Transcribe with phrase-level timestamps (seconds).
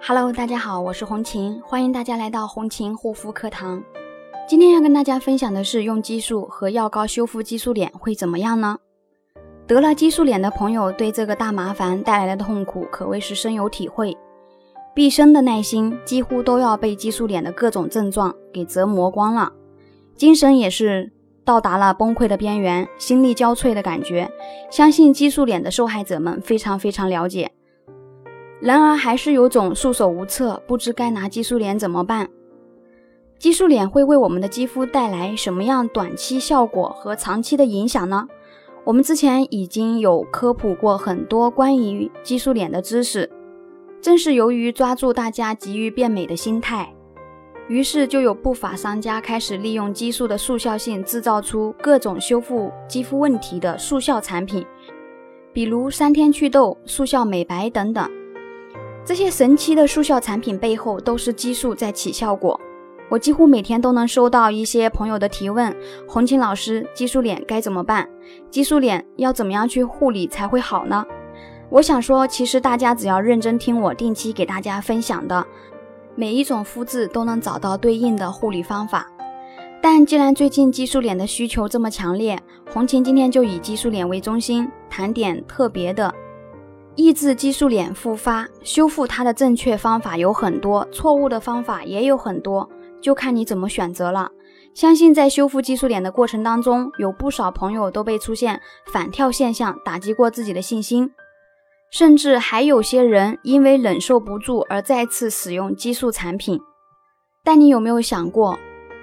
[0.00, 3.82] Hello，大家好，我是红琴，欢迎大家来到红琴护肤课堂。
[4.48, 8.78] 今天要跟大家分享的是，用激素和药膏修复激素脸会怎么样呢？
[9.66, 14.16] 得了激素脸的朋友对这个大麻烦带来的痛苦可谓是深有体会，
[14.94, 19.52] 毕生的耐心几乎都要被激素脸的各种症状给折磨光了，
[20.14, 21.12] 精神也是
[21.44, 24.30] 到达了崩溃的边缘，心力交瘁的感觉，
[24.70, 27.50] 相信激素脸的受害者们非常非常了解。
[28.60, 32.28] 然而还是有种束手无策，不知该拿激素脸怎么办。
[33.38, 38.26] 激素脸会为我们的肌肤带来什么样短期效果和长期的影响呢？
[38.84, 43.30] 我们之前已经有科普过很多关于激素脸的知识，
[44.00, 46.92] 正是由于抓住大家急于变美的心态，
[47.68, 54.66] 于是就有不法商家开始利用激素的速效性，制造出各种修复肌肤问题的速效产品，
[55.52, 58.17] 比如三天祛痘、速效美白等等。
[59.08, 62.60] 这些神奇的速效产品背后都是激素在起效果。
[63.08, 65.74] 我几乎每天都能收到一些朋友的提问
[66.06, 68.06] ：“红琴老师，激素脸该怎么办？
[68.50, 71.06] 激素脸要怎么样去护理才会好呢？”
[71.72, 75.46] 我想说，其实大家只要认真听我定期给大家分享的，
[76.14, 79.06] 每一种肤质都能找到对应的护理方法。
[79.80, 82.38] 但既然最近激素脸的需求这么强烈，
[82.70, 86.14] 红琴今天就以激素脸为中心，谈点特别的。
[86.98, 92.68] 抑制激素脸复发，修复它的正确方法有很多，错误的方法也有很多。
[93.00, 94.32] 就看你怎么选择了。
[94.74, 98.60] 相信在修复激素脸的过程当中，有不少朋友都被出现
[98.92, 101.08] 反跳现象打击过自己的信心，
[101.92, 106.60] 甚至还有些人因为忍受不住而再次使用激素产品。
[107.44, 108.58] 但你有没有想过，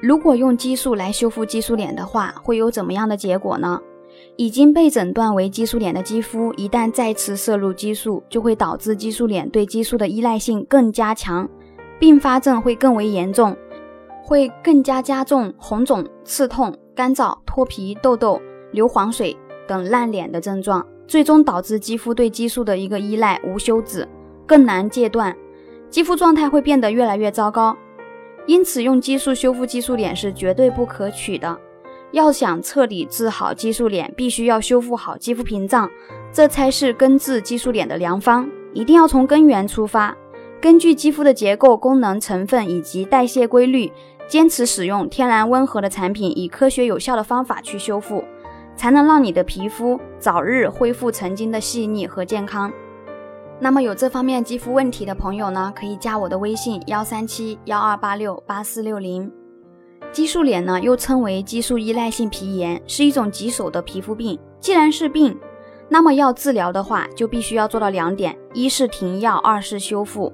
[0.00, 3.80] 如果用激素来修复激素脸的话，会有怎么样的结果呢？
[4.36, 11.48] 已经被诊断为激素脸的肌肤，一旦再次摄入激素，就会导致激素脸对激素的依赖性更加强，
[11.98, 13.56] 并发症会更为严重。
[14.22, 18.40] 会更加加重红肿、刺痛、干燥、脱皮、痘痘、
[18.70, 19.36] 流黄水
[19.66, 24.06] 等烂脸的症状，最终导致肌肤对激素的一个依赖无休止，
[24.46, 25.36] 更难戒断，
[25.88, 27.76] 肌肤状态会变得越来越糟糕。
[28.46, 31.58] 因此，用激素修复激素脸是绝对不可取的。
[32.12, 35.88] 要想彻底治好激素脸，必须要修复好肌肤屏障，
[36.32, 38.48] 这才是根治激素脸的良方。
[38.72, 40.16] 一定要从根源出发，
[40.60, 43.92] 根据肌肤的结构、功能、成分以及代谢规律。
[44.28, 48.22] 坚持使用天然温和的产品，以科学有效的方法去修复，
[48.76, 52.72] 才能让你的皮肤早日恢复曾经的细腻和健康。
[53.58, 59.39] 那么有这方面肌肤问题的朋友呢，可以加我的微信幺三七幺二八六八四六零。
[60.12, 64.38] 激素脸呢，又称为激素依赖性皮炎，是一种棘手的皮肤病。
[64.58, 65.38] 既然是病，
[65.88, 70.32] 那么要治疗的话，就必须要做到两点：一是停药，二是修复。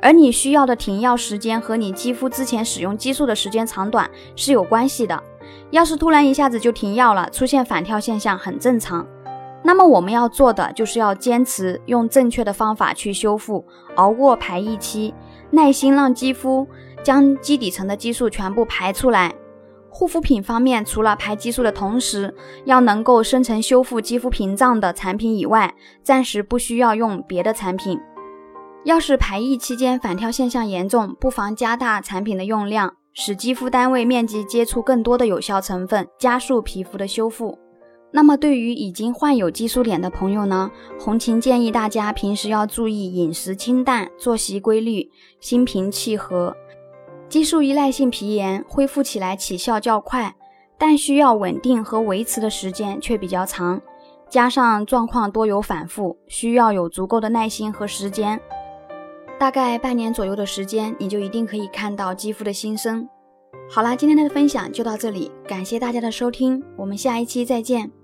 [0.00, 5.22] 而你需要的停药时间和你肌肤之前使用激素的时间长短是有关系的。
[5.70, 9.06] 要是突然一下子就停药了，出现反跳现象很正常。
[9.62, 13.64] 那么我们要做的就是要坚持用正确的方法去修复，
[13.96, 15.12] 熬过排异期，
[15.50, 16.66] 耐心让肌肤
[17.02, 19.34] 将基底层的激素全部排出来。
[19.90, 22.34] 护肤品方面，除了排激素的同时，
[22.66, 27.98] 要能够生成修复肌肤屏障的产品以外，暂时不需要用别的产品。
[28.84, 37.58] 要是排异期间反跳现象严重，不妨加大产品的用量，使肌肤单位面积接触更多的有效成分，加速皮肤的修复。
[38.10, 40.70] 那么对于已经患有激素脸的朋友呢？
[40.98, 45.10] 红琴建议大家平时要注意饮食清淡，作息规律，
[45.40, 46.54] 心平气和。
[47.28, 50.34] 激素依赖性皮炎恢复起来起效较快，
[50.78, 53.80] 但需要稳定和维持的时间却比较长，
[54.30, 58.40] 加上状况多有反复，需要有足够的耐心和时间。
[59.38, 63.06] 大概半年左右的时间，你就一定可以看到肌肤的新生。
[63.70, 67.97] 好啦，今天的分享就到这里，感谢大家的收听，我们下一期再见。